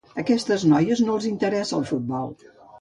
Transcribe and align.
A 0.13 0.13
aquestes 0.21 0.65
noies, 0.71 1.03
no 1.05 1.19
els 1.19 1.29
interessa 1.33 1.79
el 1.81 1.89
futbol. 1.93 2.37